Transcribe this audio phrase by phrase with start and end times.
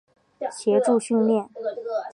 [0.49, 1.47] 协助训练。